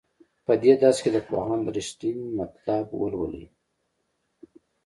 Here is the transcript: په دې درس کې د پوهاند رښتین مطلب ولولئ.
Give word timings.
په 0.45 0.53
دې 0.63 0.73
درس 0.81 0.97
کې 1.03 1.09
د 1.13 1.17
پوهاند 1.27 1.63
رښتین 1.77 2.17
مطلب 2.39 2.85
ولولئ. 3.01 3.45